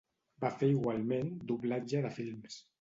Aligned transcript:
Va 0.45 0.49
fer 0.61 0.69
igualment 0.77 1.31
doblatge 1.53 2.05
de 2.09 2.15
films. 2.19 2.63